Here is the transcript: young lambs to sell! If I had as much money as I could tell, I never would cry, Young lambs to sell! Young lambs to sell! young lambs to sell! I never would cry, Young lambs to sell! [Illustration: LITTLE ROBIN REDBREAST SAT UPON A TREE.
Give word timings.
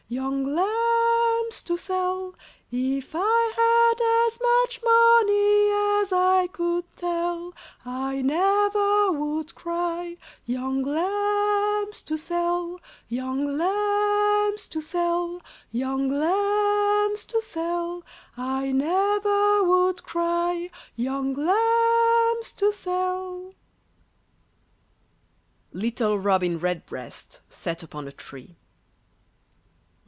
young 0.09 0.43
lambs 0.45 1.63
to 1.63 1.77
sell! 1.77 2.35
If 2.69 3.11
I 3.15 3.53
had 3.63 4.27
as 4.27 4.41
much 4.41 4.83
money 4.83 6.01
as 6.01 6.11
I 6.11 6.49
could 6.51 6.83
tell, 6.97 7.53
I 7.85 8.21
never 8.21 9.13
would 9.13 9.55
cry, 9.55 10.17
Young 10.45 10.83
lambs 10.83 12.01
to 12.01 12.17
sell! 12.17 12.81
Young 13.07 13.55
lambs 13.57 14.67
to 14.67 14.81
sell! 14.81 15.41
young 15.71 16.09
lambs 16.11 17.23
to 17.27 17.41
sell! 17.41 18.03
I 18.35 18.69
never 18.73 19.63
would 19.63 20.03
cry, 20.03 20.71
Young 20.97 21.33
lambs 21.35 22.51
to 22.57 22.73
sell! 22.73 23.53
[Illustration: 25.71 25.71
LITTLE 25.71 26.19
ROBIN 26.19 26.59
REDBREAST 26.59 27.39
SAT 27.47 27.83
UPON 27.83 28.09
A 28.09 28.11
TREE. 28.11 28.57